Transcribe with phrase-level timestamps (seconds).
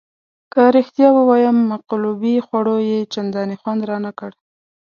[0.53, 4.31] که رښتیا ووایم مقلوبې خوړو یې چندانې خوند رانه کړ.